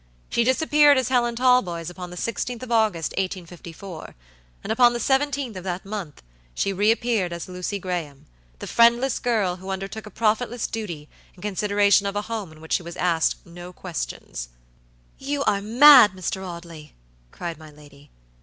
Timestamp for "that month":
5.63-6.23